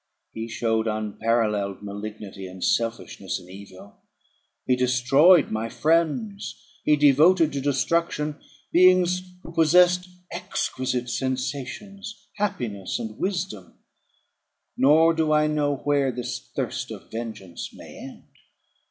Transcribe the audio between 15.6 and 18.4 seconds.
where this thirst for vengeance may end.